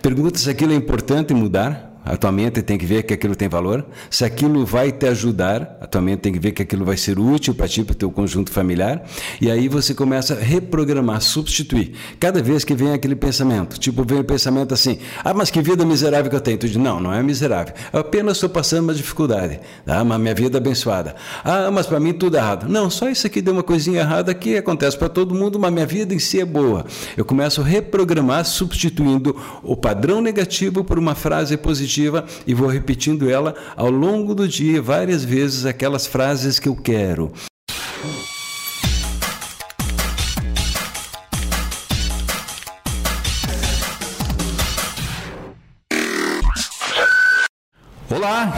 [0.00, 1.87] Pergunta se aquilo é importante mudar.
[2.08, 3.84] A tua mente tem que ver que aquilo tem valor.
[4.08, 7.18] Se aquilo vai te ajudar, a tua mente tem que ver que aquilo vai ser
[7.18, 9.04] útil para ti, para o teu conjunto familiar.
[9.42, 11.92] E aí você começa a reprogramar, substituir.
[12.18, 15.84] Cada vez que vem aquele pensamento, tipo, vem o pensamento assim: ah, mas que vida
[15.84, 16.56] miserável que eu tenho.
[16.56, 17.74] Tu diz: não, não é miserável.
[17.92, 19.60] Eu apenas estou passando uma dificuldade.
[19.84, 20.02] Tá?
[20.02, 21.14] Mas minha vida é abençoada.
[21.44, 22.70] Ah, mas para mim tudo é errado.
[22.70, 25.86] Não, só isso aqui deu uma coisinha errada que acontece para todo mundo, mas minha
[25.86, 26.86] vida em si é boa.
[27.18, 31.97] Eu começo a reprogramar, substituindo o padrão negativo por uma frase positiva
[32.46, 37.32] e vou repetindo ela ao longo do dia várias vezes aquelas frases que eu quero.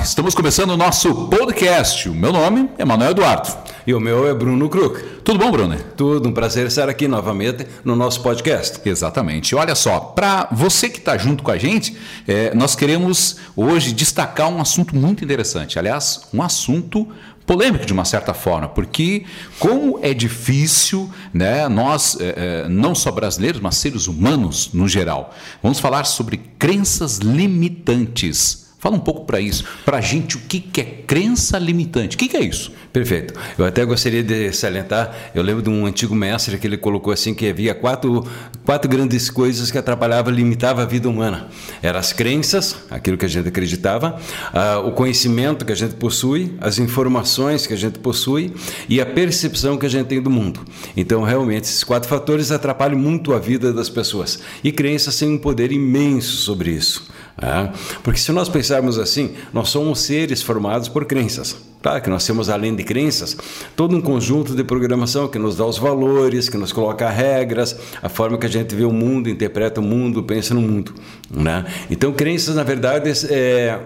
[0.03, 2.09] Estamos começando o nosso podcast.
[2.09, 3.49] O meu nome é Manuel Eduardo.
[3.87, 5.03] E o meu é Bruno Kruk.
[5.23, 5.77] Tudo bom, Bruno?
[5.97, 8.81] Tudo, um prazer estar aqui novamente no nosso podcast.
[8.85, 9.55] Exatamente.
[9.55, 11.97] Olha só, para você que está junto com a gente,
[12.27, 15.79] é, nós queremos hoje destacar um assunto muito interessante.
[15.79, 17.07] Aliás, um assunto
[17.45, 19.25] polêmico de uma certa forma, porque
[19.59, 25.35] como é difícil, né, nós, é, é não só brasileiros, mas seres humanos no geral,
[25.63, 28.70] vamos falar sobre crenças limitantes.
[28.81, 32.17] Fala um pouco para isso, para a gente, o que, que é crença limitante?
[32.17, 32.73] O que, que é isso?
[32.91, 33.35] Perfeito.
[33.59, 37.35] Eu até gostaria de salientar, eu lembro de um antigo mestre que ele colocou assim
[37.35, 38.27] que havia quatro,
[38.65, 41.49] quatro grandes coisas que atrapalhavam, limitavam a vida humana.
[41.83, 44.19] Eram as crenças, aquilo que a gente acreditava,
[44.55, 48.51] uh, o conhecimento que a gente possui, as informações que a gente possui
[48.89, 50.65] e a percepção que a gente tem do mundo.
[50.97, 54.41] Então, realmente, esses quatro fatores atrapalham muito a vida das pessoas.
[54.65, 57.11] E crenças têm um poder imenso sobre isso.
[57.43, 57.71] É?
[58.03, 61.57] Porque se nós pensarmos assim, nós somos seres formados por crenças.
[61.83, 63.35] Claro que nós temos, além de crenças,
[63.75, 68.11] todo um conjunto de programação que nos dá os valores, que nos coloca regras, a
[68.11, 70.95] forma que a gente vê o mundo, interpreta o mundo, pensa no mundo.
[71.31, 71.65] Né?
[71.91, 73.81] Então, crenças, na verdade, é,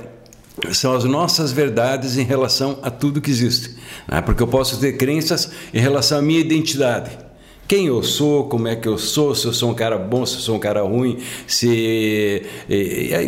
[0.72, 3.77] são as nossas verdades em relação a tudo que existe.
[4.08, 4.20] Né?
[4.20, 7.25] Porque eu posso ter crenças em relação à minha identidade
[7.66, 10.34] quem eu sou, como é que eu sou, se eu sou um cara bom, se
[10.34, 12.42] eu sou um cara ruim, se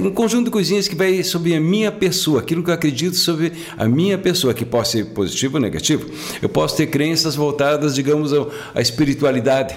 [0.03, 3.53] um conjunto de coisinhas que vai sobre a minha pessoa, aquilo que eu acredito sobre
[3.77, 6.07] a minha pessoa, que pode ser positivo ou negativo.
[6.43, 8.33] Eu posso ter crenças voltadas, digamos,
[8.75, 9.77] à espiritualidade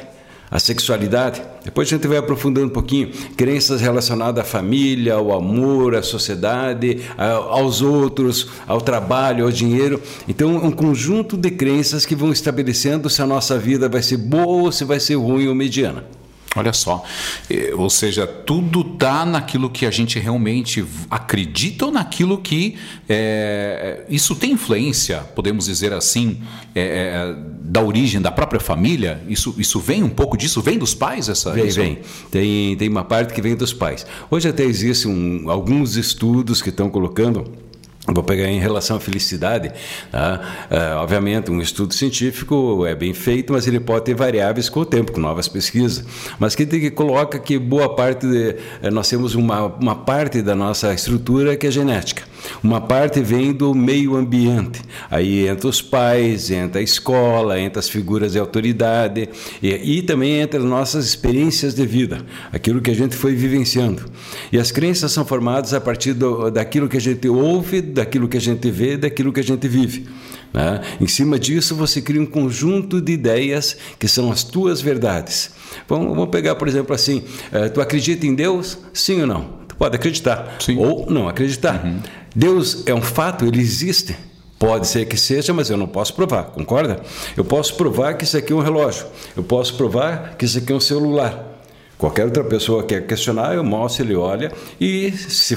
[0.49, 1.41] a sexualidade.
[1.63, 7.01] Depois a gente vai aprofundando um pouquinho crenças relacionadas à família, ao amor, à sociedade,
[7.17, 10.01] aos outros, ao trabalho, ao dinheiro.
[10.27, 14.63] Então, um conjunto de crenças que vão estabelecendo se a nossa vida vai ser boa
[14.63, 16.18] ou se vai ser ruim ou mediana.
[16.59, 17.03] Olha só,
[17.49, 22.75] é, ou seja, tudo está naquilo que a gente realmente acredita ou naquilo que
[23.07, 26.41] é, isso tem influência, podemos dizer assim,
[26.75, 29.21] é, é, da origem da própria família.
[29.27, 31.51] Isso, isso vem um pouco disso, vem dos pais essa.
[31.51, 31.99] Vem, vem.
[32.29, 34.05] Tem, tem uma parte que vem dos pais.
[34.29, 37.68] Hoje até existem um, alguns estudos que estão colocando
[38.13, 39.71] Vou pegar em relação à felicidade.
[40.11, 40.67] Tá?
[40.69, 44.85] É, obviamente, um estudo científico é bem feito, mas ele pode ter variáveis com o
[44.85, 46.03] tempo, com novas pesquisas.
[46.39, 50.55] Mas que, que coloca que boa parte, de, é, nós temos uma, uma parte da
[50.55, 52.23] nossa estrutura que é genética.
[52.63, 54.81] Uma parte vem do meio ambiente.
[55.09, 59.29] Aí entra os pais, entra a escola, entra as figuras de autoridade
[59.61, 64.05] e, e também entra as nossas experiências de vida, aquilo que a gente foi vivenciando.
[64.51, 68.37] E as crenças são formadas a partir do, daquilo que a gente ouve, daquilo que
[68.37, 70.05] a gente vê, daquilo que a gente vive.
[70.53, 70.81] Né?
[70.99, 75.51] Em cima disso, você cria um conjunto de ideias que são as tuas verdades.
[75.87, 77.19] Vamos, vamos pegar, por exemplo, assim:
[77.51, 78.77] uh, tu acredita em Deus?
[78.93, 79.59] Sim ou não?
[79.67, 80.77] Tu pode acreditar Sim.
[80.77, 81.85] ou não acreditar.
[81.85, 81.99] Uhum.
[82.35, 84.15] Deus é um fato, ele existe.
[84.57, 86.99] Pode ser que seja, mas eu não posso provar, concorda?
[87.37, 90.73] Eu posso provar que isso aqui é um relógio, eu posso provar que isso aqui
[90.73, 91.49] é um celular.
[91.97, 95.53] Qualquer outra pessoa quer questionar, eu mostro, ele olha e, se,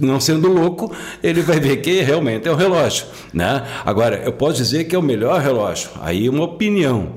[0.00, 0.92] não sendo louco,
[1.22, 3.06] ele vai ver que realmente é um relógio.
[3.32, 3.64] Né?
[3.84, 7.10] Agora, eu posso dizer que é o melhor relógio, aí é uma opinião.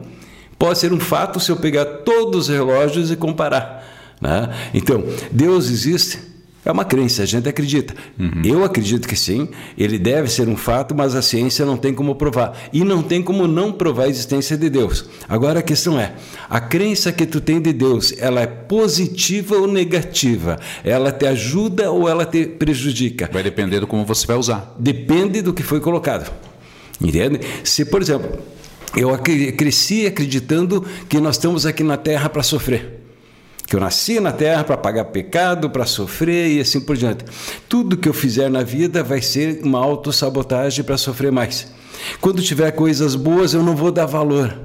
[0.60, 3.84] Pode ser um fato se eu pegar todos os relógios e comparar.
[4.22, 4.50] Né?
[4.76, 6.20] Então, Deus existe,
[6.64, 7.96] é uma crença, a gente acredita.
[8.20, 8.42] Uhum.
[8.46, 12.14] Eu acredito que sim, ele deve ser um fato, mas a ciência não tem como
[12.14, 12.56] provar.
[12.72, 15.06] E não tem como não provar a existência de Deus.
[15.28, 16.14] Agora a questão é:
[16.48, 20.60] a crença que tu tem de Deus, ela é positiva ou negativa?
[20.84, 23.28] Ela te ajuda ou ela te prejudica?
[23.34, 24.76] Vai depender do como você vai usar.
[24.78, 26.32] Depende do que foi colocado.
[27.02, 27.40] Entende?
[27.64, 28.38] Se, por exemplo,
[28.96, 29.10] eu
[29.58, 33.01] cresci acreditando que nós estamos aqui na Terra para sofrer
[33.72, 37.24] que eu nasci na terra para pagar pecado, para sofrer e assim por diante.
[37.70, 41.68] Tudo que eu fizer na vida vai ser uma autossabotagem para sofrer mais.
[42.20, 44.60] Quando tiver coisas boas, eu não vou dar valor.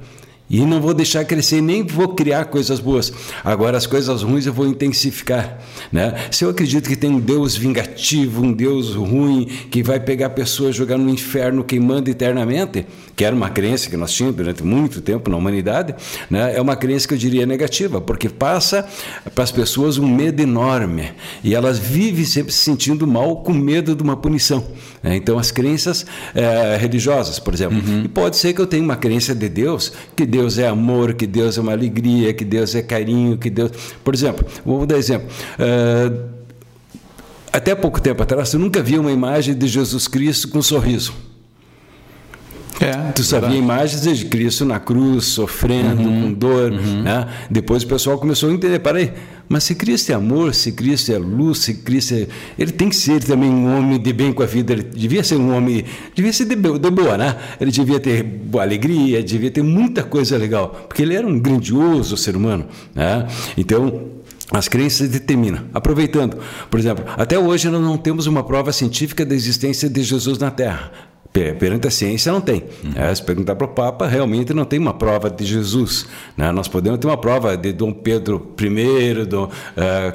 [0.48, 3.12] E não vou deixar crescer, nem vou criar coisas boas.
[3.42, 5.58] Agora, as coisas ruins eu vou intensificar.
[5.90, 6.14] Né?
[6.30, 10.76] Se eu acredito que tem um Deus vingativo, um Deus ruim, que vai pegar pessoas,
[10.76, 15.28] jogar no inferno, queimando eternamente, que era uma crença que nós tínhamos durante muito tempo
[15.28, 15.96] na humanidade,
[16.30, 16.56] né?
[16.56, 18.86] é uma crença que eu diria negativa, porque passa
[19.34, 21.10] para as pessoas um medo enorme.
[21.42, 24.64] E elas vivem sempre se sentindo mal com medo de uma punição.
[25.06, 25.16] Né?
[25.16, 26.04] Então, as crenças
[26.34, 27.78] é, religiosas, por exemplo.
[27.78, 28.02] Uhum.
[28.04, 31.26] E pode ser que eu tenha uma crença de Deus que Deus é amor, que
[31.26, 33.70] Deus é uma alegria, que Deus é carinho, que Deus.
[34.02, 35.28] Por exemplo, vou dar exemplo.
[35.58, 36.28] Uh,
[37.52, 41.14] até pouco tempo atrás, eu nunca vi uma imagem de Jesus Cristo com um sorriso.
[42.80, 43.64] É, tu sabia verdade.
[43.64, 46.72] imagens de Cristo na cruz, sofrendo, uhum, com dor.
[46.72, 47.02] Uhum.
[47.02, 47.26] Né?
[47.50, 49.12] Depois o pessoal começou a entender: peraí,
[49.48, 52.26] mas se Cristo é amor, se Cristo é luz, se Cristo é.
[52.58, 54.72] Ele tem que ser também um homem de bem com a vida.
[54.72, 55.84] Ele devia ser um homem.
[56.14, 57.36] Devia ser de, de boa, né?
[57.60, 60.86] Ele devia ter boa alegria, devia ter muita coisa legal.
[60.86, 62.66] Porque ele era um grandioso ser humano.
[62.94, 63.26] Né?
[63.56, 64.10] Então,
[64.50, 65.64] as crenças determinam.
[65.72, 66.38] Aproveitando,
[66.70, 70.50] por exemplo, até hoje nós não temos uma prova científica da existência de Jesus na
[70.50, 70.92] Terra.
[71.58, 72.64] Perante a ciência não tem.
[72.82, 72.92] Uhum.
[72.94, 76.06] É, se perguntar para o Papa, realmente não tem uma prova de Jesus.
[76.36, 76.50] Né?
[76.52, 79.50] Nós podemos ter uma prova de Dom Pedro I, do uh,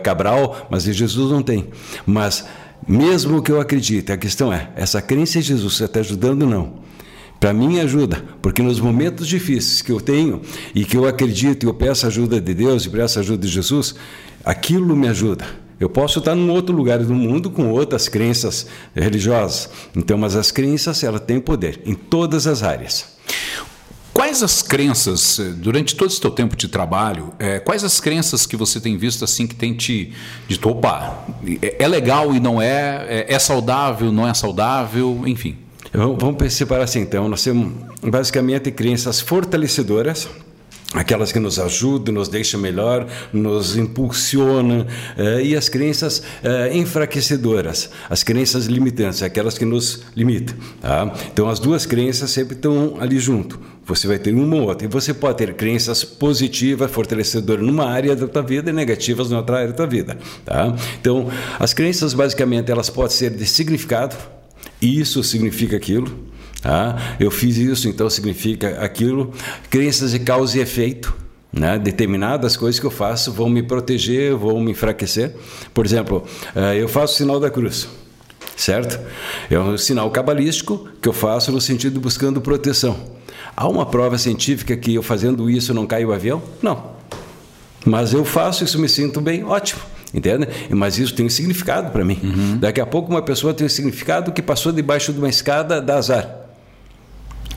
[0.04, 1.68] Cabral, mas de Jesus não tem.
[2.06, 2.46] Mas
[2.88, 6.82] mesmo que eu acredite, a questão é, essa crença em Jesus está ajudando ou não?
[7.40, 10.42] Para mim ajuda, porque nos momentos difíceis que eu tenho
[10.76, 13.96] e que eu acredito e eu peço ajuda de Deus e peço ajuda de Jesus,
[14.46, 15.46] aquilo me ajuda.
[15.82, 19.68] Eu posso estar num outro lugar do mundo com outras crenças religiosas.
[19.96, 23.08] Então, mas as crenças, ela tem poder em todas as áreas.
[24.14, 28.46] Quais as crenças, eh, durante todo esse teu tempo de trabalho, é, quais as crenças
[28.46, 30.14] que você tem visto assim que tem te
[30.48, 31.26] dito, opa,
[31.60, 35.58] é, é legal e não é, é, é saudável, não é saudável, enfim?
[35.94, 37.74] Vamos separar assim, então, nós temos
[38.04, 40.30] basicamente crenças fortalecedoras,
[40.94, 44.86] aquelas que nos ajudam, nos deixam melhor, nos impulsionam,
[45.18, 50.56] eh, e as crenças eh, enfraquecedoras, as crenças limitantes, aquelas que nos limitam.
[50.82, 51.14] Tá?
[51.32, 53.60] Então, as duas crenças sempre estão ali junto.
[53.86, 54.86] Você vai ter uma ou outra.
[54.86, 59.38] E você pode ter crenças positivas, fortalecedoras numa área da tua vida e negativas na
[59.38, 60.18] outra área da tua vida.
[60.46, 60.76] Tá?
[61.00, 61.30] Então,
[61.60, 64.16] as crenças, basicamente, elas podem ser de significado,
[64.82, 66.31] isso significa aquilo,
[66.64, 69.34] ah, eu fiz isso, então significa aquilo.
[69.70, 71.14] Crenças de causa e efeito.
[71.52, 71.78] Né?
[71.78, 75.36] Determinadas coisas que eu faço vão me proteger, vão me enfraquecer.
[75.74, 76.24] Por exemplo,
[76.56, 77.90] eh, eu faço o sinal da cruz,
[78.56, 78.98] certo?
[79.50, 82.98] É um sinal cabalístico que eu faço no sentido de buscando proteção.
[83.56, 86.42] Há uma prova científica que eu fazendo isso não cai o avião?
[86.62, 86.92] Não.
[87.86, 89.82] Mas eu faço isso, me sinto bem, ótimo.
[90.14, 90.48] Entende?
[90.70, 92.20] Mas isso tem um significado para mim.
[92.22, 92.58] Uhum.
[92.58, 95.98] Daqui a pouco uma pessoa tem um significado que passou debaixo de uma escada da
[95.98, 96.41] azar.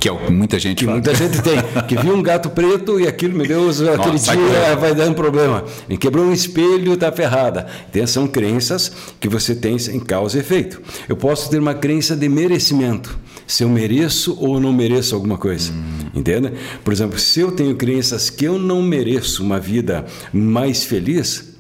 [0.05, 0.97] Que é o que muita gente que fala.
[0.97, 1.57] muita gente tem.
[1.89, 5.65] Que viu um gato preto e aquilo, meu Deus, aquele Nossa, dia vai dando problema.
[5.89, 7.67] Me quebrou um espelho, está ferrada.
[7.89, 10.83] Então, são crenças que você tem em causa e efeito.
[11.09, 13.19] Eu posso ter uma crença de merecimento.
[13.47, 15.73] Se eu mereço ou não mereço alguma coisa.
[15.73, 16.11] Hum.
[16.15, 16.53] Entende?
[16.85, 21.55] Por exemplo, se eu tenho crenças que eu não mereço uma vida mais feliz,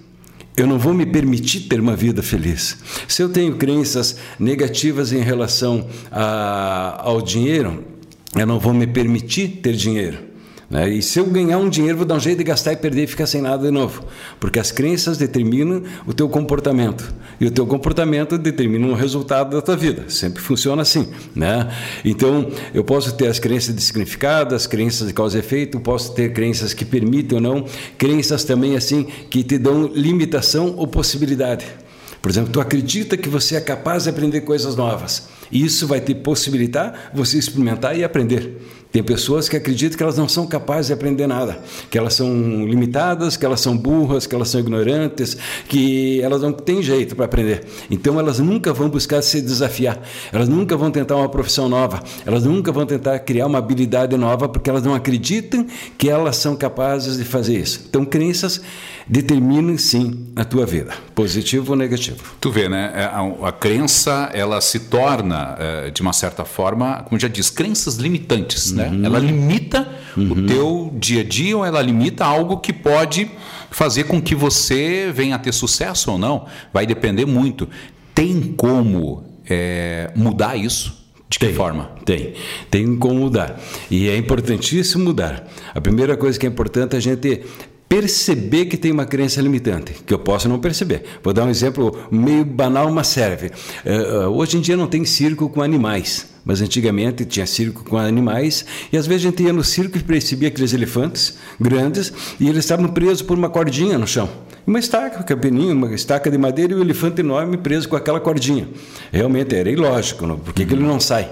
[0.54, 2.76] eu não vou me permitir ter uma vida feliz.
[3.08, 7.93] Se eu tenho crenças negativas em relação a, ao dinheiro,
[8.36, 10.34] eu não vou me permitir ter dinheiro.
[10.68, 10.88] Né?
[10.88, 13.06] E se eu ganhar um dinheiro, vou dar um jeito de gastar e perder e
[13.06, 14.02] ficar sem nada de novo.
[14.40, 17.14] Porque as crenças determinam o teu comportamento.
[17.40, 20.04] E o teu comportamento determina o resultado da tua vida.
[20.08, 21.08] Sempre funciona assim.
[21.34, 21.70] Né?
[22.04, 26.14] Então, eu posso ter as crenças de significado, as crenças de causa e efeito, posso
[26.14, 27.64] ter crenças que permitem ou não,
[27.98, 31.83] crenças também assim que te dão limitação ou possibilidade.
[32.24, 35.28] Por exemplo, tu acredita que você é capaz de aprender coisas novas.
[35.52, 38.62] E isso vai te possibilitar você experimentar e aprender.
[38.94, 41.58] Tem pessoas que acreditam que elas não são capazes de aprender nada,
[41.90, 45.36] que elas são limitadas, que elas são burras, que elas são ignorantes,
[45.68, 47.64] que elas não têm jeito para aprender.
[47.90, 50.00] Então elas nunca vão buscar se desafiar,
[50.32, 54.48] elas nunca vão tentar uma profissão nova, elas nunca vão tentar criar uma habilidade nova
[54.48, 55.66] porque elas não acreditam
[55.98, 57.86] que elas são capazes de fazer isso.
[57.88, 58.60] Então crenças
[59.08, 62.18] determinam sim a tua vida, positivo ou negativo.
[62.40, 62.92] Tu vê, né?
[62.94, 67.50] É, a, a crença ela se torna é, de uma certa forma, como já diz,
[67.50, 68.83] crenças limitantes, né?
[68.88, 69.04] Uhum.
[69.04, 70.32] Ela limita uhum.
[70.32, 73.30] o teu dia a dia ou ela limita algo que pode
[73.70, 76.46] fazer com que você venha a ter sucesso ou não.
[76.72, 77.68] Vai depender muito.
[78.14, 81.04] Tem como é, mudar isso?
[81.28, 81.90] De que tem, forma?
[82.04, 82.34] Tem.
[82.70, 83.60] Tem como mudar.
[83.90, 85.48] E é importantíssimo mudar.
[85.74, 87.42] A primeira coisa que é importante é a gente
[87.88, 91.04] perceber que tem uma crença limitante, que eu posso não perceber.
[91.22, 93.52] Vou dar um exemplo meio banal, mas serve.
[93.84, 96.33] Uh, hoje em dia não tem circo com animais.
[96.44, 100.02] Mas antigamente tinha circo com animais, e às vezes a gente ia no circo e
[100.02, 104.28] percebia aqueles elefantes grandes, e eles estavam presos por uma cordinha no chão.
[104.66, 108.18] Uma estaca, um capininho, uma estaca de madeira e um elefante enorme preso com aquela
[108.18, 108.66] cordinha.
[109.12, 110.38] Realmente era ilógico, não?
[110.38, 111.30] que ele não sai?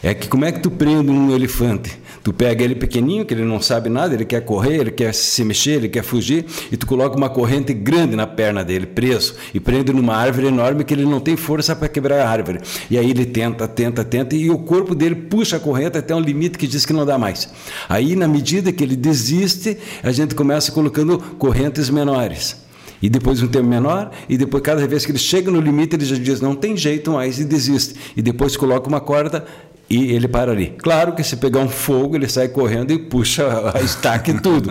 [0.00, 1.98] É que como é que tu prende um elefante?
[2.22, 5.44] Tu pega ele pequenininho, que ele não sabe nada, ele quer correr, ele quer se
[5.44, 9.58] mexer, ele quer fugir, e tu coloca uma corrente grande na perna dele, preso, e
[9.58, 12.60] prende numa árvore enorme que ele não tem força para quebrar a árvore.
[12.90, 16.20] E aí ele tenta, tenta, tenta, e o corpo dele puxa a corrente até um
[16.20, 17.48] limite que diz que não dá mais.
[17.88, 22.56] Aí, na medida que ele desiste, a gente começa colocando correntes menores.
[23.00, 26.04] E depois um tempo menor, e depois cada vez que ele chega no limite, ele
[26.04, 27.94] já diz, não tem jeito mais, e desiste.
[28.16, 29.44] E depois coloca uma corda
[29.88, 30.74] e ele para ali.
[30.78, 34.70] Claro que se pegar um fogo, ele sai correndo e puxa a estaca e tudo.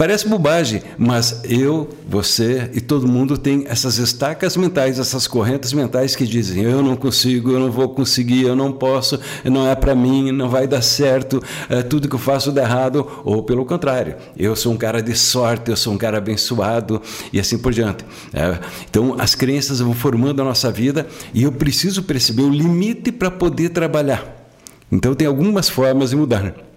[0.00, 6.16] Parece bobagem, mas eu, você e todo mundo tem essas estacas mentais, essas correntes mentais
[6.16, 9.94] que dizem: eu não consigo, eu não vou conseguir, eu não posso, não é para
[9.94, 13.06] mim, não vai dar certo, é, tudo que eu faço dá errado.
[13.26, 17.38] Ou pelo contrário, eu sou um cara de sorte, eu sou um cara abençoado e
[17.38, 18.02] assim por diante.
[18.32, 23.12] É, então as crenças vão formando a nossa vida e eu preciso perceber o limite
[23.12, 24.48] para poder trabalhar.
[24.90, 26.69] Então tem algumas formas de mudar.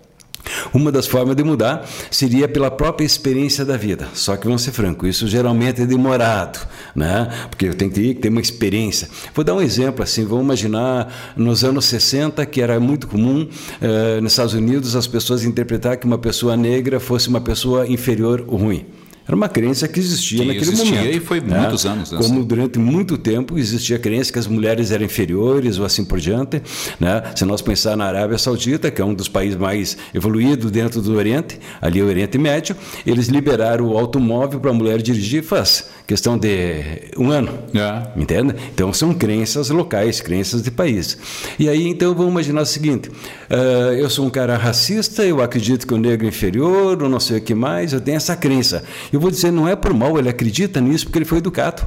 [0.74, 4.08] Uma das formas de mudar seria pela própria experiência da vida.
[4.14, 6.60] Só que vamos ser franco, isso geralmente é demorado,
[6.96, 7.30] né?
[7.50, 9.10] Porque tenho que ter uma experiência.
[9.34, 13.48] Vou dar um exemplo assim, vamos imaginar nos anos 60 que era muito comum
[13.82, 18.44] eh, nos Estados Unidos as pessoas interpretar que uma pessoa negra fosse uma pessoa inferior
[18.48, 18.86] ou ruim.
[19.26, 21.16] Era uma crença que existia que naquele existia momento.
[21.16, 21.60] e foi né?
[21.60, 22.12] muitos anos.
[22.12, 22.20] Né?
[22.22, 26.20] Como durante muito tempo existia a crença que as mulheres eram inferiores ou assim por
[26.20, 26.62] diante.
[27.00, 27.24] Né?
[27.36, 31.16] Se nós pensar na Arábia Saudita, que é um dos países mais evoluídos dentro do
[31.16, 32.76] Oriente, ali é o Oriente Médio,
[33.06, 37.60] eles liberaram o automóvel para a mulher dirigir faz questão de um ano.
[37.74, 38.20] É.
[38.20, 38.56] Entende?
[38.74, 41.18] Então são crenças locais, crenças de país.
[41.58, 45.88] E aí então vamos imaginar o seguinte: uh, eu sou um cara racista, eu acredito
[45.88, 48.84] que o negro é inferior, ou não sei o que mais, eu tenho essa crença.
[49.14, 51.86] Eu vou dizer, não é por mal, ele acredita nisso porque ele foi educado.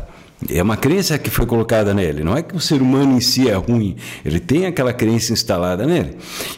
[0.51, 2.23] É uma crença que foi colocada nele.
[2.23, 3.97] Não é que o ser humano em si é ruim.
[4.23, 6.11] Ele tem aquela crença instalada nele.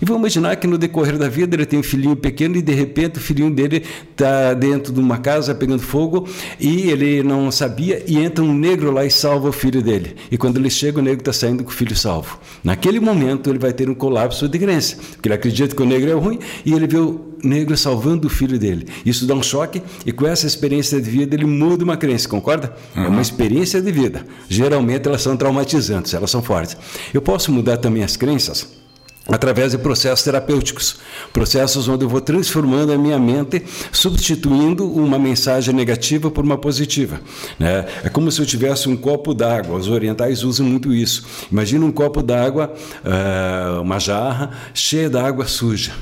[0.02, 2.74] E vamos imaginar que no decorrer da vida ele tem um filhinho pequeno e de
[2.74, 8.02] repente o filhinho dele está dentro de uma casa pegando fogo e ele não sabia
[8.04, 10.16] e entra um negro lá e salva o filho dele.
[10.28, 12.40] E quando ele chega, o negro está saindo com o filho salvo.
[12.64, 14.96] Naquele momento ele vai ter um colapso de crença.
[15.12, 18.30] Porque ele acredita que o negro é ruim e ele vê o negro salvando o
[18.30, 18.86] filho dele.
[19.06, 22.74] Isso dá um choque e com essa experiência de vida ele muda uma crença, concorda?
[22.96, 23.04] Uhum.
[23.04, 24.24] É uma experiência de vida.
[24.48, 26.76] Geralmente elas são traumatizantes, elas são fortes.
[27.12, 28.78] Eu posso mudar também as crenças
[29.28, 30.96] através de processos terapêuticos,
[31.32, 37.20] processos onde eu vou transformando a minha mente, substituindo uma mensagem negativa por uma positiva.
[37.58, 37.86] Né?
[38.02, 39.76] É como se eu tivesse um copo d'água.
[39.76, 41.26] Os orientais usam muito isso.
[41.52, 42.72] Imagina um copo d'água,
[43.04, 45.92] uh, uma jarra cheia d'água suja.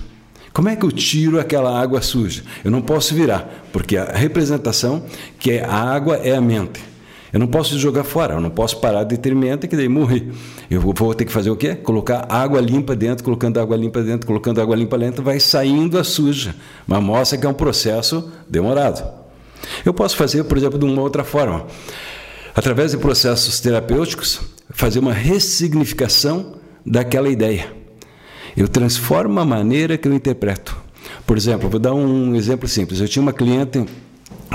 [0.52, 2.42] Como é que eu tiro aquela água suja?
[2.64, 5.04] Eu não posso virar, porque a representação
[5.38, 6.95] que é a água é a mente.
[7.36, 10.26] Eu não posso jogar fora, eu não posso parar de ter mente que daí morrer.
[10.70, 11.74] Eu vou ter que fazer o quê?
[11.74, 16.02] Colocar água limpa dentro, colocando água limpa dentro, colocando água limpa dentro, vai saindo a
[16.02, 16.54] suja.
[16.86, 19.06] Mas mostra que é um processo demorado.
[19.84, 21.66] Eu posso fazer, por exemplo, de uma outra forma.
[22.54, 24.40] Através de processos terapêuticos,
[24.70, 26.54] fazer uma ressignificação
[26.86, 27.70] daquela ideia.
[28.56, 30.74] Eu transformo a maneira que eu interpreto.
[31.26, 32.98] Por exemplo, vou dar um exemplo simples.
[32.98, 33.84] Eu tinha uma cliente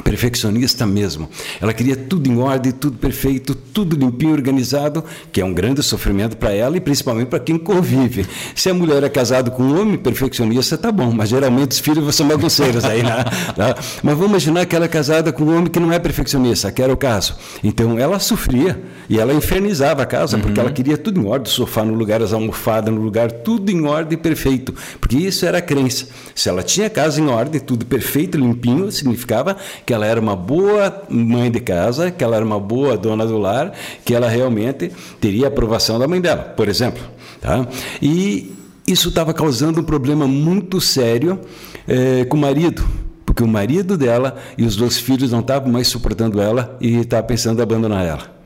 [0.04, 1.30] perfeccionista mesmo.
[1.60, 6.38] Ela queria tudo em ordem, tudo perfeito, tudo limpinho, organizado, que é um grande sofrimento
[6.38, 8.26] para ela e principalmente para quem convive.
[8.56, 12.16] Se a mulher é casada com um homem perfeccionista, tá bom, mas geralmente os filhos
[12.16, 13.26] são bagunceiros aí, né?
[13.56, 13.76] Tá?
[14.02, 16.82] Mas vamos imaginar que ela é casada com um homem que não é perfeccionista, que
[16.82, 17.36] era o caso.
[17.64, 20.44] Então ela sofria e ela infernizava a casa uhum.
[20.44, 23.72] porque ela queria tudo em ordem, o sofá no lugar, as almofadas no lugar, tudo
[23.72, 26.08] em ordem perfeito, porque isso era a crença.
[26.34, 30.36] Se ela tinha a casa em ordem, tudo perfeito, limpinho, significava que ela era uma
[30.36, 34.92] boa mãe de casa, que ela era uma boa dona do lar, que ela realmente
[35.20, 37.04] teria a aprovação da mãe dela, por exemplo.
[37.40, 37.68] Tá?
[38.02, 38.56] E
[38.88, 41.40] isso estava causando um problema muito sério
[41.88, 42.84] é, com o marido,
[43.26, 47.24] porque o marido dela e os dois filhos não estavam mais suportando ela e estava
[47.24, 48.42] pensando em abandonar ela.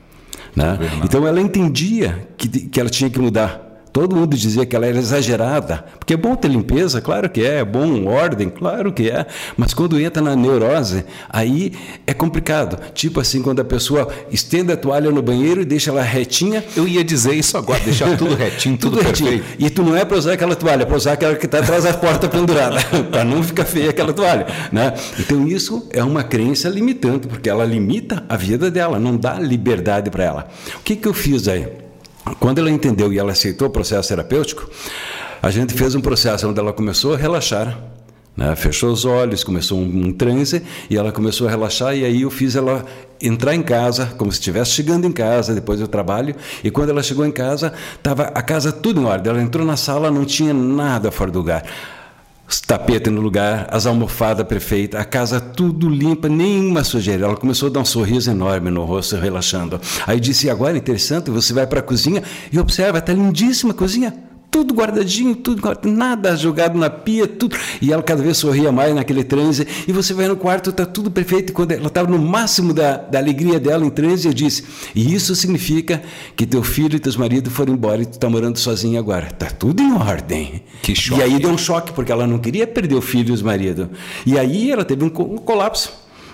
[0.55, 0.77] Né?
[1.03, 3.64] Então ela entendia que, que ela tinha que mudar.
[3.95, 7.59] Todo mundo dizia que ela era exagerada, porque é bom ter limpeza, claro que é,
[7.59, 9.25] é bom ordem, claro que é,
[9.55, 11.71] mas quando entra na neurose, aí
[12.05, 12.77] é complicado.
[12.93, 16.61] Tipo assim, quando a pessoa estende a toalha no banheiro e deixa ela retinha.
[16.75, 19.29] Eu ia dizer isso agora, deixar tudo retinho, tudo, tudo retinho.
[19.29, 19.63] Perfeito.
[19.63, 21.85] E tu não é para usar aquela toalha, é para usar aquela que está atrás
[21.85, 24.45] da porta pendurada, para não ficar feia aquela toalha.
[24.73, 24.93] Né?
[25.17, 30.09] Então isso é uma crença limitante, porque ela limita a vida dela, não dá liberdade
[30.09, 30.47] para ela.
[30.75, 31.84] O que, que eu fiz aí?
[32.39, 34.69] Quando ela entendeu e ela aceitou o processo terapêutico,
[35.41, 37.77] a gente fez um processo onde ela começou a relaxar,
[38.35, 38.55] né?
[38.55, 41.95] fechou os olhos, começou um, um, transe e ela começou a relaxar.
[41.95, 42.83] E aí eu fiz ela
[43.21, 46.35] entrar em casa, como se estivesse chegando em casa depois do trabalho.
[46.63, 49.31] E quando ela chegou em casa, estava a casa tudo em ordem.
[49.31, 51.63] Ela entrou na sala, não tinha nada fora do lugar
[52.47, 57.25] os tapetes no lugar, as almofadas perfeitas, a casa tudo limpa, nenhuma sujeira.
[57.25, 59.79] Ela começou a dar um sorriso enorme no rosto, relaxando.
[60.05, 62.21] Aí disse: agora interessante, você vai para a cozinha
[62.51, 64.13] e observa, está lindíssima a cozinha
[64.55, 67.57] tudo guardadinho, tudo nada jogado na pia, tudo.
[67.81, 69.67] E ela cada vez sorria mais naquele transe.
[69.85, 71.49] E você vai no quarto, está tudo perfeito.
[71.49, 74.63] E quando ela estava no máximo da, da alegria dela em transe, eu disse:
[74.95, 76.01] E isso significa
[76.37, 79.27] que teu filho e teus maridos foram embora e tu está morando sozinho agora.
[79.27, 80.63] Está tudo em ordem.
[80.81, 81.19] Que choque.
[81.19, 83.87] E aí deu um choque, porque ela não queria perder o filho e os maridos.
[84.25, 85.91] E aí ela teve um, um colapso.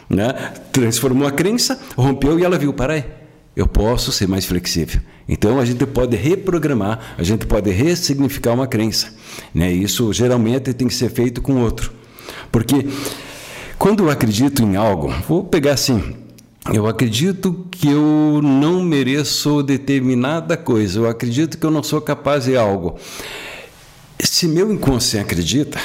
[0.08, 0.32] Né?
[0.72, 3.21] Transformou a crença, rompeu e ela viu: para aí
[3.56, 5.02] eu posso ser mais flexível.
[5.28, 9.14] Então a gente pode reprogramar, a gente pode ressignificar uma crença.
[9.54, 9.72] Né?
[9.72, 11.92] Isso geralmente tem que ser feito com outro.
[12.52, 12.88] Porque
[13.78, 16.16] quando eu acredito em algo, vou pegar assim,
[16.72, 22.46] eu acredito que eu não mereço determinada coisa, eu acredito que eu não sou capaz
[22.46, 22.98] de algo.
[24.20, 25.80] Se meu inconsciente acredita,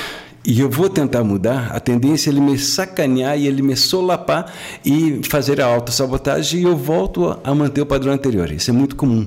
[0.47, 4.53] e eu vou tentar mudar, a tendência é ele me sacanear e ele me solapar
[4.85, 8.53] e fazer a autossabotagem e eu volto a manter o padrão anterior.
[8.53, 9.26] Isso é muito comum.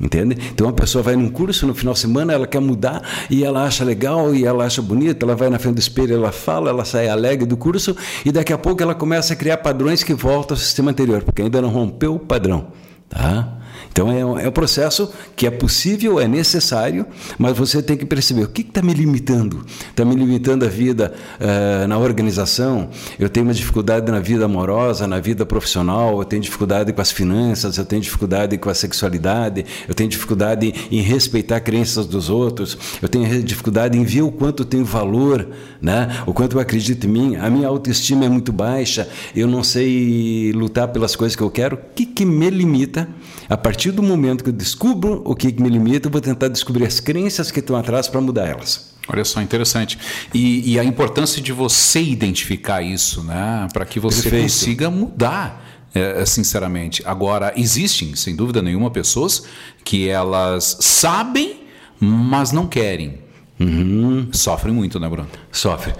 [0.00, 0.36] Entende?
[0.52, 3.64] Então a pessoa vai num curso no final de semana, ela quer mudar e ela
[3.64, 6.84] acha legal e ela acha bonita, ela vai na frente do espelho, ela fala, ela
[6.84, 10.54] sai alegre do curso e daqui a pouco ela começa a criar padrões que voltam
[10.54, 12.68] ao sistema anterior, porque ainda não rompeu o padrão.
[13.08, 13.55] Tá?
[13.90, 17.06] Então é é um processo que é possível, é necessário,
[17.38, 19.64] mas você tem que perceber o que está me limitando.
[19.90, 25.06] Está me limitando a vida uh, na organização, eu tenho uma dificuldade na vida amorosa,
[25.06, 29.64] na vida profissional, eu tenho dificuldade com as finanças, eu tenho dificuldade com a sexualidade,
[29.88, 34.62] eu tenho dificuldade em respeitar crenças dos outros, eu tenho dificuldade em ver o quanto
[34.62, 35.48] eu tenho valor,
[35.80, 36.22] né?
[36.26, 40.52] o quanto eu acredito em mim, a minha autoestima é muito baixa, eu não sei
[40.52, 41.76] lutar pelas coisas que eu quero.
[41.76, 43.08] O que, que me limita
[43.48, 46.48] a partir partir do momento que eu descubro o que me limita, eu vou tentar
[46.48, 48.94] descobrir as crenças que estão atrás para mudar elas.
[49.08, 49.98] Olha só, interessante.
[50.34, 53.68] E, e, a importância de você identificar isso, né?
[53.72, 54.42] Para que você Perfeito.
[54.42, 55.64] consiga mudar.
[55.94, 57.02] É, sinceramente.
[57.06, 59.44] Agora, existem, sem dúvida nenhuma, pessoas
[59.82, 61.62] que elas sabem,
[61.98, 63.20] mas não querem.
[63.58, 64.28] Uhum.
[64.30, 65.28] Sofrem muito, né, Bruno?
[65.50, 65.94] Sofre.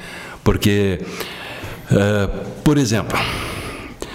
[0.45, 1.01] Porque,
[1.91, 3.19] uh, por exemplo,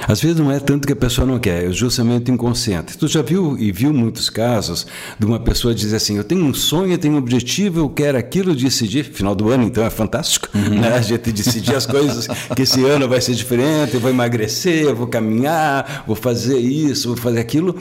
[0.07, 2.97] às vezes não é tanto que a pessoa não quer, é justamente inconsciente.
[2.97, 4.87] Tu já viu e viu muitos casos
[5.17, 8.17] de uma pessoa dizer assim: Eu tenho um sonho, eu tenho um objetivo, eu quero
[8.17, 9.03] aquilo, decidir.
[9.03, 10.79] Final do ano, então é fantástico, uhum.
[10.79, 10.93] né?
[10.95, 14.95] A gente decidir as coisas, que esse ano vai ser diferente, eu vou emagrecer, eu
[14.95, 17.75] vou caminhar, vou fazer isso, vou fazer aquilo,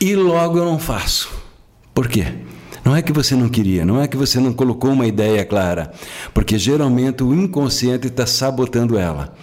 [0.00, 1.30] e logo eu não faço.
[1.94, 2.26] Por quê?
[2.84, 5.92] Não é que você não queria, não é que você não colocou uma ideia clara,
[6.32, 9.34] porque geralmente o inconsciente está sabotando ela.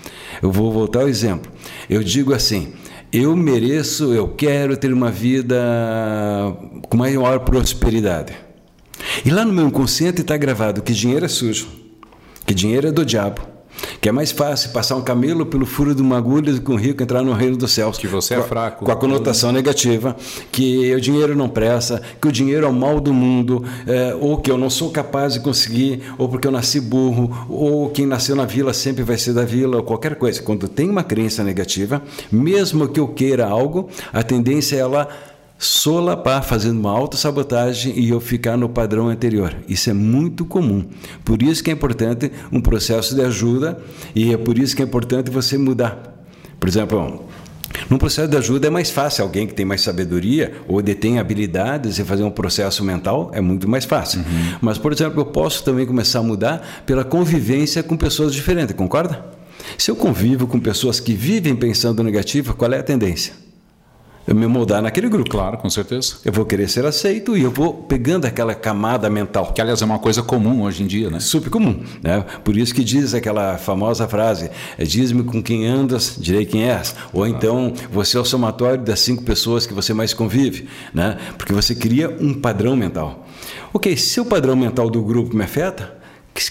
[0.42, 1.52] Eu vou voltar ao exemplo.
[1.90, 2.74] Eu digo assim:
[3.12, 5.56] eu mereço, eu quero ter uma vida
[6.90, 8.34] com maior prosperidade.
[9.24, 11.68] E lá no meu inconsciente está gravado que dinheiro é sujo,
[12.46, 13.57] que dinheiro é do diabo
[14.00, 16.76] que é mais fácil passar um camelo pelo furo de uma agulha do que um
[16.76, 17.98] rico entrar no reino dos céus.
[17.98, 18.86] Que você é fraco.
[18.86, 20.16] Com a conotação negativa,
[20.52, 24.38] que o dinheiro não presta, que o dinheiro é o mal do mundo, é, ou
[24.38, 28.36] que eu não sou capaz de conseguir, ou porque eu nasci burro, ou quem nasceu
[28.36, 30.42] na vila sempre vai ser da vila, ou qualquer coisa.
[30.42, 35.08] Quando tem uma crença negativa, mesmo que eu queira algo, a tendência é ela
[35.58, 39.56] solapar, fazendo uma autossabotagem e eu ficar no padrão anterior.
[39.68, 40.86] Isso é muito comum.
[41.26, 43.80] Por isso que é importante um processo de ajuda
[44.16, 46.26] e é por isso que é importante você mudar.
[46.60, 47.26] Por exemplo,
[47.90, 52.00] num processo de ajuda é mais fácil, alguém que tem mais sabedoria ou detém habilidades
[52.00, 54.20] e fazer um processo mental é muito mais fácil.
[54.20, 54.58] Uhum.
[54.62, 59.26] Mas, por exemplo, eu posso também começar a mudar pela convivência com pessoas diferentes, concorda?
[59.78, 63.47] Se eu convivo com pessoas que vivem pensando negativo, qual é a tendência?
[64.34, 65.30] Me moldar naquele grupo.
[65.30, 66.18] Claro, com certeza.
[66.26, 69.54] Eu vou querer ser aceito e eu vou pegando aquela camada mental.
[69.54, 71.20] Que, aliás, é uma coisa comum hoje em dia, né?
[71.20, 71.84] Super comum.
[72.02, 72.26] Né?
[72.44, 76.96] Por isso que diz aquela famosa frase: é, diz-me com quem andas, direi quem és.
[77.14, 80.68] Ou então, você é o somatório das cinco pessoas que você mais convive.
[80.94, 81.18] Né?
[81.38, 83.26] Porque você cria um padrão mental.
[83.74, 85.97] Ok, se o padrão mental do grupo me afeta,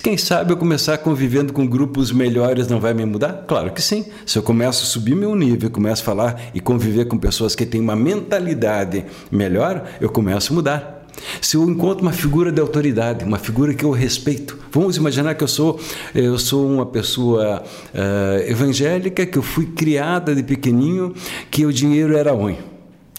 [0.01, 3.44] quem sabe eu começar convivendo com grupos melhores não vai me mudar?
[3.46, 4.05] Claro que sim.
[4.27, 7.64] Se eu começo a subir meu nível, começo a falar e conviver com pessoas que
[7.64, 11.07] têm uma mentalidade melhor, eu começo a mudar.
[11.40, 15.44] Se eu encontro uma figura de autoridade, uma figura que eu respeito, vamos imaginar que
[15.44, 15.81] eu sou
[16.14, 17.62] eu sou uma pessoa
[17.94, 21.14] uh, evangélica que eu fui criada de pequenininho,
[21.51, 22.59] que o dinheiro era ruim.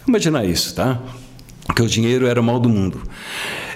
[0.05, 1.01] Imaginar isso, tá?
[1.77, 3.01] que o dinheiro era o mal do mundo.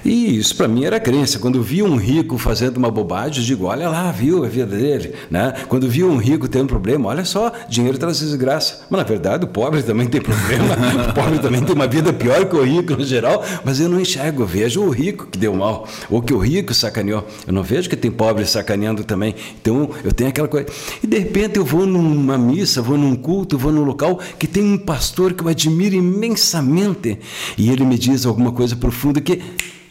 [0.04, 1.40] E isso para mim era crença.
[1.40, 5.14] Quando via um rico fazendo uma bobagem, eu digo, olha lá, viu a vida dele.
[5.30, 5.54] Né?
[5.68, 8.86] Quando via um rico tendo problema, olha só, dinheiro traz desgraça.
[8.90, 10.76] Mas na verdade o pobre também tem problema,
[11.10, 14.00] o pobre também tem uma vida pior que o rico no geral, mas eu não
[14.00, 17.28] enxergo, eu vejo o rico que deu mal, ou que o rico sacaneou.
[17.46, 19.36] Eu não vejo que tem pobre sacaneando também.
[19.62, 20.68] Então eu tenho aquela coisa.
[21.04, 24.64] E de repente eu vou numa missa, vou num culto, vou num local que tem
[24.64, 27.20] um pastor que eu admiro imensamente
[27.58, 29.42] e ele me diz alguma coisa profunda que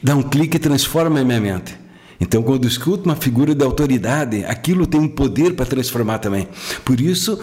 [0.03, 1.79] dá um clique e transforma a minha mente.
[2.21, 6.47] Então, quando escuto uma figura de autoridade, aquilo tem um poder para transformar também.
[6.85, 7.39] Por isso,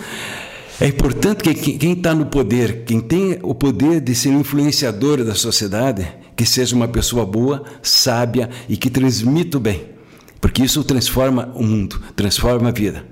[0.80, 5.34] é importante que quem está no poder, quem tem o poder de ser influenciador da
[5.34, 9.82] sociedade, que seja uma pessoa boa, sábia e que transmita o bem.
[10.40, 13.04] Porque isso transforma o mundo, transforma a vida.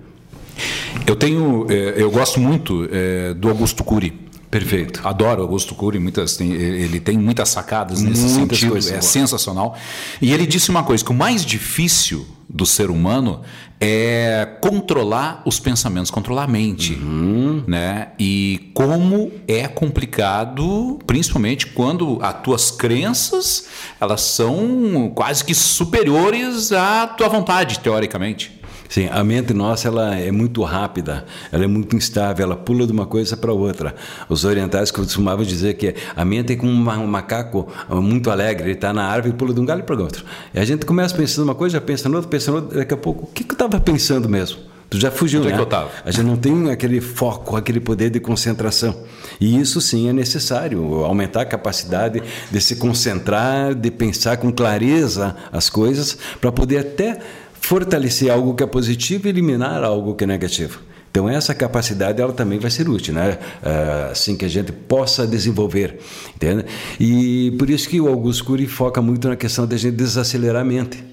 [1.08, 4.25] Eu tenho, eh, eu gosto muito eh, do Augusto Cury.
[4.60, 5.02] Perfeito.
[5.04, 9.06] Adoro Augusto Cury, muitas, ele tem muitas sacadas nesse muitas sentido, é boas.
[9.06, 9.76] sensacional.
[10.22, 13.42] E ele disse uma coisa, que o mais difícil do ser humano
[13.82, 17.64] é controlar os pensamentos, controlar a mente, uhum.
[17.68, 18.10] né?
[18.18, 23.68] E como é complicado, principalmente quando as tuas crenças,
[24.00, 28.62] elas são quase que superiores à tua vontade, teoricamente.
[28.88, 32.92] Sim, a mente nossa ela é muito rápida, ela é muito instável, ela pula de
[32.92, 33.96] uma coisa para outra.
[34.30, 38.94] Os orientais costumavam dizer que a mente é como um macaco muito alegre, ele está
[38.94, 40.24] na árvore e pula de um galho para outro.
[40.54, 42.94] E a gente começa pensando uma coisa, já pensa no outro, pensa no outro, daqui
[42.94, 44.76] a pouco, o que, que eu estava pensando mesmo?
[44.90, 45.62] Tu já fugiu, Onde é né?
[45.62, 48.96] É que eu A gente não tem aquele foco, aquele poder de concentração.
[49.42, 52.22] E isso sim é necessário, aumentar a capacidade
[52.52, 57.20] de se concentrar, de pensar com clareza as coisas, para poder até
[57.66, 60.80] fortalecer algo que é positivo e eliminar algo que é negativo.
[61.10, 63.40] Então essa capacidade ela também vai ser útil, né?
[63.64, 66.00] Ah, assim que a gente possa desenvolver,
[66.36, 66.66] entende?
[67.00, 70.66] E por isso que o Augusto Cury foca muito na questão da gente desacelerar a
[70.66, 71.04] mente.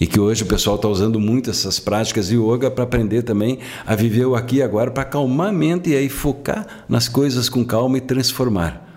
[0.00, 3.58] E que hoje o pessoal está usando muito essas práticas de yoga para aprender também
[3.84, 7.50] a viver o aqui e agora, para acalmar a mente e aí focar nas coisas
[7.50, 8.89] com calma e transformar.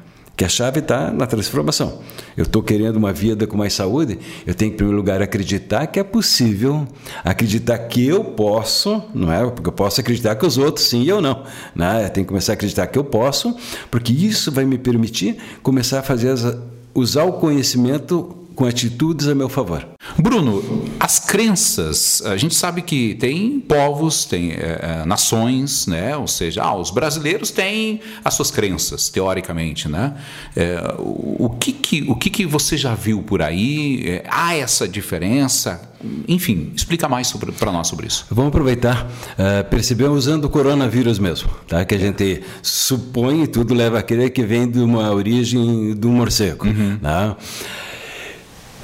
[0.43, 1.99] A chave está na transformação.
[2.35, 5.87] Eu estou querendo uma vida com mais saúde, eu tenho que, em primeiro lugar, acreditar
[5.87, 6.87] que é possível,
[7.23, 9.49] acreditar que eu posso, não é?
[9.49, 11.43] Porque eu posso acreditar que os outros sim e eu não.
[11.75, 12.05] Né?
[12.05, 13.55] Eu tenho que começar a acreditar que eu posso,
[13.89, 16.57] porque isso vai me permitir começar a fazer as,
[16.93, 19.87] usar o conhecimento com atitudes a meu favor.
[20.17, 26.15] Bruno, as crenças, a gente sabe que tem povos, tem é, nações, né?
[26.15, 30.15] Ou seja, ah, os brasileiros têm as suas crenças, teoricamente, né?
[30.55, 34.03] É, o, o, que que, o que que você já viu por aí?
[34.05, 35.89] É, há essa diferença?
[36.27, 38.25] Enfim, explica mais para nós sobre isso.
[38.29, 41.85] Vamos aproveitar, uh, percebemos usando o coronavírus mesmo, tá?
[41.85, 46.67] Que a gente supõe, tudo leva a crer que vem de uma origem do morcego,
[46.67, 46.97] uhum.
[47.01, 47.37] tá?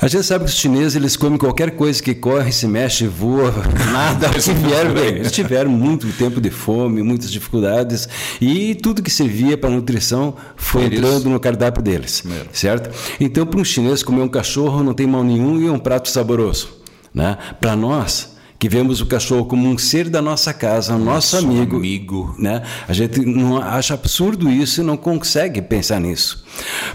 [0.01, 3.53] A gente sabe que os chineses eles comem qualquer coisa que corre, se mexe, voa,
[3.91, 4.27] nada.
[4.27, 8.07] Eles tiveram, eles tiveram muito tempo de fome, muitas dificuldades
[8.39, 10.99] e tudo que servia para nutrição foi Eles...
[10.99, 12.89] entrando no cardápio deles, certo?
[13.19, 16.09] Então, para um chinês comer um cachorro não tem mal nenhum e é um prato
[16.09, 16.69] saboroso,
[17.13, 17.37] né?
[17.59, 21.77] Para nós que vemos o cachorro como um ser da nossa casa, nosso, nosso amigo,
[21.77, 22.61] amigo, né?
[22.87, 26.45] A gente não acha absurdo isso e não consegue pensar nisso.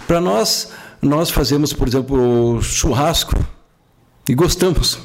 [0.07, 0.69] Para nós
[1.05, 3.37] nós fazemos, por exemplo, churrasco
[4.29, 4.99] e gostamos.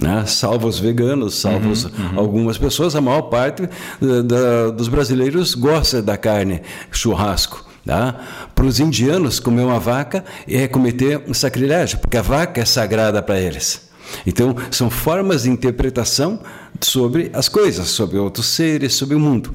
[0.00, 0.24] Né?
[0.26, 2.18] Salvo os veganos, salvo uhum, uhum.
[2.18, 3.68] algumas pessoas, a maior parte
[4.00, 7.64] da, da, dos brasileiros gosta da carne churrasco.
[7.84, 8.14] Tá?
[8.54, 13.22] Para os indianos, comer uma vaca é cometer um sacrilégio, porque a vaca é sagrada
[13.22, 13.88] para eles.
[14.26, 16.40] Então, são formas de interpretação
[16.80, 19.52] sobre as coisas, sobre outros seres, sobre o mundo.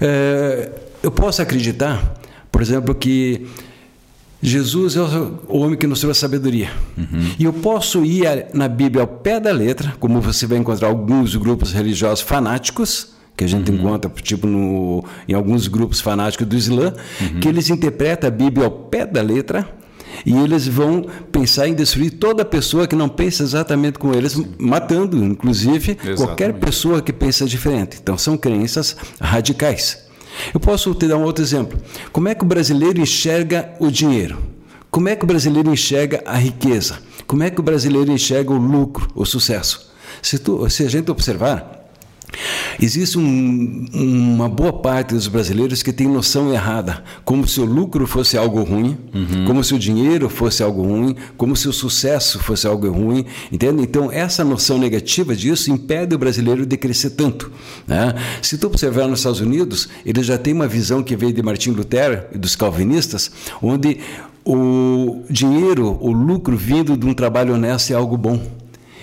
[0.00, 0.70] É,
[1.02, 2.14] eu posso acreditar,
[2.50, 3.46] por exemplo, que
[4.46, 6.70] Jesus é o homem que nos trouxe sabedoria.
[6.98, 7.30] Uhum.
[7.38, 11.34] E eu posso ir na Bíblia ao pé da letra, como você vai encontrar alguns
[11.34, 13.78] grupos religiosos fanáticos, que a gente uhum.
[13.78, 17.40] encontra tipo no, em alguns grupos fanáticos do Islã, uhum.
[17.40, 19.66] que eles interpretam a Bíblia ao pé da letra
[20.24, 25.16] e eles vão pensar em destruir toda pessoa que não pensa exatamente como eles, matando,
[25.24, 26.16] inclusive, exatamente.
[26.16, 27.98] qualquer pessoa que pensa diferente.
[28.00, 30.03] Então, são crenças radicais.
[30.52, 31.78] Eu posso te dar um outro exemplo.
[32.12, 34.38] Como é que o brasileiro enxerga o dinheiro?
[34.90, 36.98] Como é que o brasileiro enxerga a riqueza?
[37.26, 39.92] Como é que o brasileiro enxerga o lucro, o sucesso?
[40.22, 41.83] Se, tu, se a gente observar,
[42.80, 48.06] Existe um, uma boa parte dos brasileiros que tem noção errada, como se o lucro
[48.06, 49.44] fosse algo ruim, uhum.
[49.46, 53.82] como se o dinheiro fosse algo ruim, como se o sucesso fosse algo ruim, entende?
[53.82, 57.50] Então essa noção negativa disso impede o brasileiro de crescer tanto.
[57.86, 58.14] Né?
[58.42, 61.70] Se tu observar nos Estados Unidos, eles já têm uma visão que veio de Martin
[61.70, 63.30] Lutero e dos calvinistas,
[63.62, 64.00] onde
[64.44, 68.40] o dinheiro, o lucro vindo de um trabalho honesto é algo bom.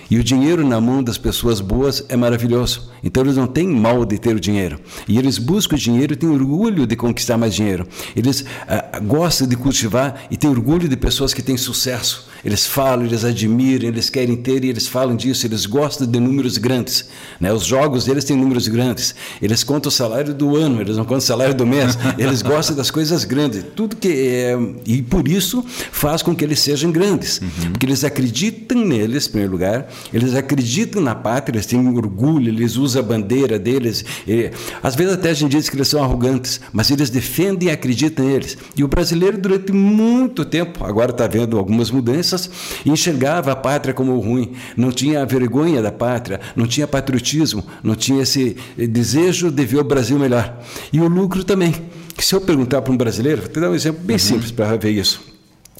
[0.08, 2.91] E o dinheiro na mão das pessoas boas é maravilhoso.
[3.02, 4.78] Então eles não têm mal de ter o dinheiro.
[5.08, 7.86] E eles buscam o dinheiro e têm orgulho de conquistar mais dinheiro.
[8.14, 12.30] Eles ah, gostam de cultivar e têm orgulho de pessoas que têm sucesso.
[12.44, 15.46] Eles falam, eles admiram, eles querem ter e eles falam disso.
[15.46, 17.08] Eles gostam de números grandes.
[17.40, 17.52] Né?
[17.52, 19.14] Os jogos deles têm números grandes.
[19.40, 21.96] Eles contam o salário do ano, eles não contam o salário do mês.
[22.18, 23.64] Eles gostam das coisas grandes.
[23.76, 27.72] Tudo que é, e por isso faz com que eles sejam grandes, uhum.
[27.72, 32.76] porque eles acreditam neles, em primeiro lugar, eles acreditam na pátria, eles têm orgulho, eles
[32.76, 34.04] usam a bandeira deles.
[34.26, 34.50] E,
[34.82, 38.24] às vezes até a gente diz que eles são arrogantes, mas eles defendem e acreditam
[38.24, 38.56] neles.
[38.76, 42.50] E o brasileiro, durante muito tempo, agora está vendo algumas mudanças,
[42.84, 48.22] enxergava a pátria como ruim, não tinha vergonha da pátria, não tinha patriotismo, não tinha
[48.22, 50.60] esse desejo de ver o Brasil melhor.
[50.92, 51.74] E o lucro também.
[52.18, 54.18] Se eu perguntar para um brasileiro, vou te dar um exemplo bem uhum.
[54.18, 55.20] simples para ver isso.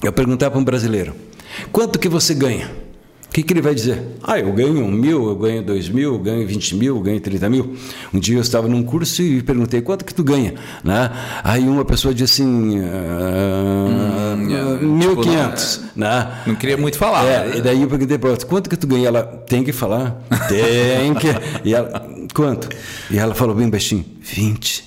[0.03, 1.15] Eu perguntar para um brasileiro,
[1.71, 2.82] quanto que você ganha?
[3.33, 3.99] O que, que, ele vai dizer?
[4.21, 7.19] Ah, eu ganho um mil, eu ganho dois mil, eu ganho vinte mil, eu ganho
[7.19, 7.75] trinta mil.
[8.13, 11.09] Um dia eu estava num curso e perguntei quanto que tu ganha, né?
[11.43, 16.43] Aí uma pessoa disse assim, ah, hum, mil quinhentos, né?
[16.45, 17.25] Não queria muito falar.
[17.25, 17.57] É, né?
[17.57, 19.07] E daí eu perguntei para ela, quanto que tu ganha?
[19.07, 21.27] Ela tem que falar, tem que.
[21.67, 22.69] E ela, quanto?
[23.09, 24.83] E ela falou bem baixinho, vinte.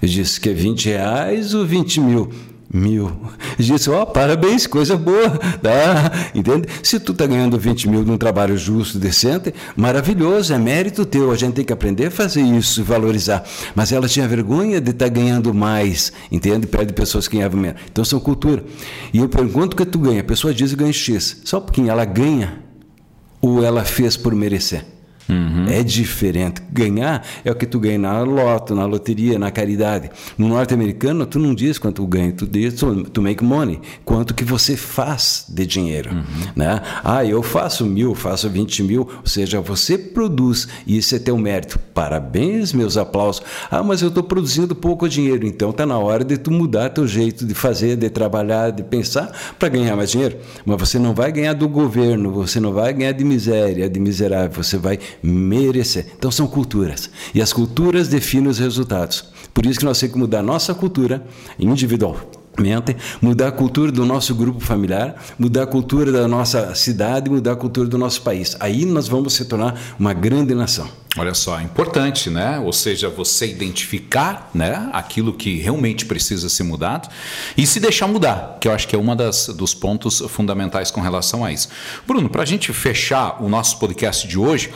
[0.00, 2.30] Eu disse que é vinte reais ou vinte mil?
[2.74, 3.12] Mil.
[3.56, 5.30] Disse, ó, oh, parabéns, coisa boa,
[5.62, 6.10] tá?
[6.34, 6.68] Entende?
[6.82, 11.36] Se tu tá ganhando 20 mil num trabalho justo, decente, maravilhoso, é mérito teu, a
[11.36, 13.44] gente tem que aprender a fazer isso, valorizar.
[13.74, 16.66] Mas ela tinha vergonha de estar tá ganhando mais, entende?
[16.66, 17.80] Perde pessoas que ganhavam menos.
[17.90, 18.64] Então são cultura.
[19.12, 21.42] E eu pergunto que tu ganha, a pessoa diz que ganha X.
[21.44, 22.58] Só porque ela ganha
[23.40, 24.93] ou ela fez por merecer?
[25.28, 25.66] Uhum.
[25.68, 26.62] É diferente.
[26.70, 30.10] Ganhar é o que tu ganha na loto, na loteria, na caridade.
[30.36, 34.44] No norte-americano, tu não diz quanto tu ganha, tu diz tu make money, quanto que
[34.44, 36.10] você faz de dinheiro.
[36.10, 36.24] Uhum.
[36.56, 36.80] Né?
[37.02, 41.38] Ah, eu faço mil, faço 20 mil, ou seja, você produz e isso é teu
[41.38, 41.78] mérito.
[41.94, 43.42] Parabéns, meus aplausos.
[43.70, 47.06] Ah, mas eu estou produzindo pouco dinheiro, então tá na hora de tu mudar teu
[47.06, 50.36] jeito de fazer, de trabalhar, de pensar para ganhar mais dinheiro.
[50.64, 54.62] Mas você não vai ganhar do governo, você não vai ganhar de miséria, de miserável,
[54.62, 56.06] você vai merecer.
[56.16, 57.10] Então são culturas.
[57.34, 59.24] E as culturas definem os resultados.
[59.52, 61.24] Por isso que nós temos que mudar a nossa cultura
[61.58, 62.43] individual
[63.20, 67.56] mudar a cultura do nosso grupo familiar, mudar a cultura da nossa cidade, mudar a
[67.56, 68.56] cultura do nosso país.
[68.60, 70.88] Aí nós vamos se tornar uma grande nação.
[71.16, 72.58] Olha só, importante, né?
[72.58, 77.08] Ou seja, você identificar, né, aquilo que realmente precisa ser mudado
[77.56, 81.44] e se deixar mudar, que eu acho que é das dos pontos fundamentais com relação
[81.44, 81.68] a isso.
[82.04, 84.72] Bruno, para a gente fechar o nosso podcast de hoje,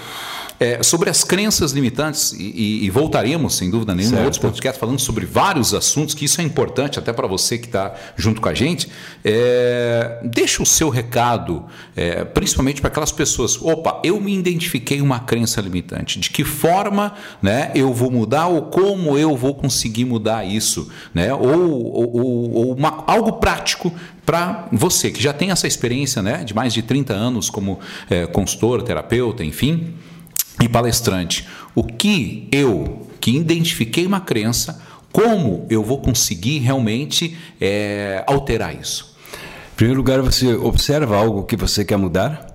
[0.61, 4.99] é, sobre as crenças limitantes, e, e, voltaremos, sem dúvida nenhuma, em outros podcasts falando
[4.99, 8.55] sobre vários assuntos, que isso é importante até para você que está junto com a
[8.55, 8.88] gente.
[9.25, 13.61] É, deixa o seu recado, é, principalmente para aquelas pessoas.
[13.61, 16.18] Opa, eu me identifiquei uma crença limitante.
[16.18, 20.90] De que forma né, eu vou mudar ou como eu vou conseguir mudar isso?
[21.14, 21.33] Né?
[21.33, 23.92] Ou, ou, ou uma, algo prático
[24.27, 27.79] para você que já tem essa experiência né, de mais de 30 anos como
[28.11, 29.94] é, consultor, terapeuta, enfim
[30.61, 34.81] e palestrante, o que eu, que identifiquei uma crença,
[35.12, 39.16] como eu vou conseguir realmente é, alterar isso?
[39.73, 42.47] Em primeiro lugar, você observa algo que você quer mudar.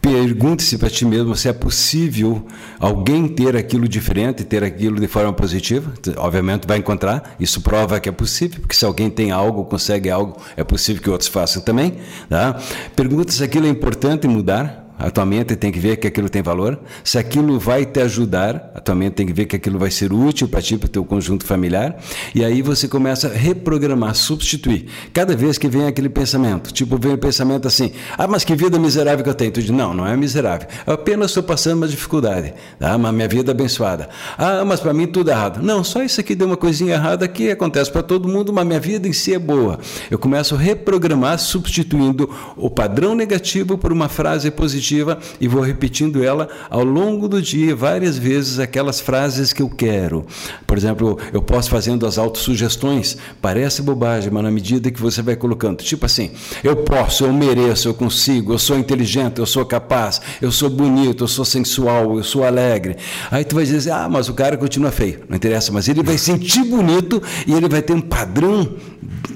[0.00, 2.46] Pergunte-se para ti mesmo se é possível
[2.78, 5.94] alguém ter aquilo diferente, ter aquilo de forma positiva.
[6.18, 10.36] Obviamente vai encontrar, isso prova que é possível, porque se alguém tem algo, consegue algo,
[10.56, 11.94] é possível que outros façam também.
[12.28, 12.60] Tá?
[12.94, 16.40] Pergunta se aquilo é importante mudar, a tua mente tem que ver que aquilo tem
[16.40, 16.78] valor.
[17.02, 20.12] Se aquilo vai te ajudar, a tua mente tem que ver que aquilo vai ser
[20.12, 21.96] útil para ti, para o teu conjunto familiar.
[22.32, 24.86] E aí você começa a reprogramar, substituir.
[25.12, 28.78] Cada vez que vem aquele pensamento, tipo, vem o pensamento assim: ah, mas que vida
[28.78, 29.50] miserável que eu tenho.
[29.50, 30.68] Tu diz: não, não é miserável.
[30.86, 32.54] Eu apenas estou passando uma dificuldade.
[32.78, 32.96] Tá?
[32.96, 34.08] Mas minha vida é abençoada.
[34.38, 35.60] Ah, mas para mim tudo é errado.
[35.60, 38.80] Não, só isso aqui deu uma coisinha errada que acontece para todo mundo, mas minha
[38.80, 39.78] vida em si é boa.
[40.08, 45.60] Eu começo a reprogramar, substituindo o padrão negativo por uma frase positiva positiva e vou
[45.60, 50.24] repetindo ela ao longo do dia, várias vezes, aquelas frases que eu quero.
[50.66, 55.36] Por exemplo, eu posso fazendo as autossugestões, parece bobagem, mas na medida que você vai
[55.36, 56.30] colocando, tipo assim,
[56.62, 61.24] eu posso, eu mereço, eu consigo, eu sou inteligente, eu sou capaz, eu sou bonito,
[61.24, 62.96] eu sou sensual, eu sou alegre.
[63.30, 66.18] Aí tu vai dizer, ah, mas o cara continua feio, não interessa, mas ele vai
[66.18, 68.74] sentir bonito e ele vai ter um padrão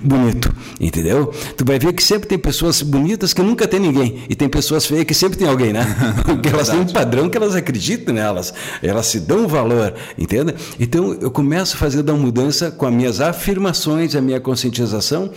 [0.02, 1.32] bonito, entendeu?
[1.56, 4.86] Tu vai ver que sempre tem pessoas bonitas que nunca tem ninguém e tem pessoas
[4.86, 5.86] feias que sempre tem alguém, né?
[6.26, 10.54] Porque elas têm um padrão que elas acreditam nelas, elas se dão valor, entende?
[10.78, 15.30] Então eu começo a fazer uma mudança com as minhas afirmações, a minha conscientização,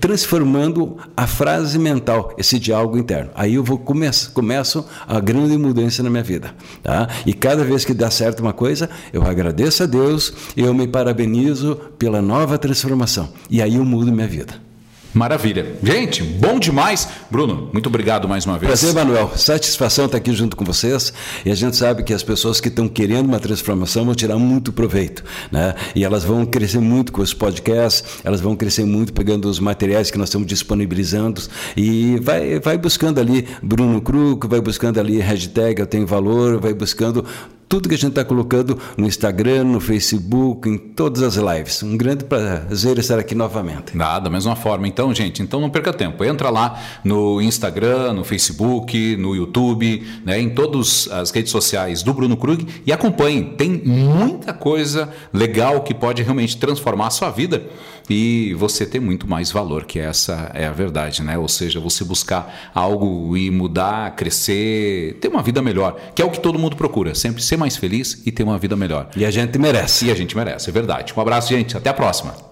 [0.00, 3.30] transformando a frase mental, esse diálogo interno.
[3.34, 7.08] Aí eu vou começo, começo a grande mudança na minha vida, tá?
[7.26, 11.76] E cada vez que dá certo uma coisa, eu agradeço a Deus, eu me parabenizo
[11.98, 13.28] pela nova transformação.
[13.50, 14.67] E aí eu mudo minha vida.
[15.14, 15.76] Maravilha.
[15.82, 17.08] Gente, bom demais.
[17.30, 18.68] Bruno, muito obrigado mais uma vez.
[18.68, 19.32] Prazer, Manuel.
[19.36, 21.12] Satisfação estar aqui junto com vocês.
[21.44, 24.72] E a gente sabe que as pessoas que estão querendo uma transformação vão tirar muito
[24.72, 25.24] proveito.
[25.50, 25.74] Né?
[25.94, 30.10] E elas vão crescer muito com os podcasts, elas vão crescer muito pegando os materiais
[30.10, 31.42] que nós estamos disponibilizando.
[31.76, 36.74] E vai, vai buscando ali Bruno Krug, vai buscando ali hashtag Eu Tenho Valor, vai
[36.74, 37.24] buscando
[37.68, 41.82] tudo que a gente está colocando no Instagram, no Facebook, em todas as lives.
[41.82, 43.96] Um grande prazer estar aqui novamente.
[43.96, 44.88] Nada, da mesma forma.
[44.88, 46.24] Então, gente, então não perca tempo.
[46.24, 52.14] Entra lá no Instagram, no Facebook, no YouTube, né, em todas as redes sociais do
[52.14, 53.44] Bruno Krug e acompanhe.
[53.56, 57.64] Tem muita coisa legal que pode realmente transformar a sua vida
[58.08, 61.36] e você ter muito mais valor, que essa é a verdade, né?
[61.38, 66.30] Ou seja, você buscar algo e mudar, crescer, ter uma vida melhor, que é o
[66.30, 69.10] que todo mundo procura, sempre ser mais feliz e ter uma vida melhor.
[69.16, 70.06] E a gente merece.
[70.06, 71.12] E a gente merece, é verdade.
[71.16, 71.76] Um abraço, gente.
[71.76, 72.47] Até a próxima.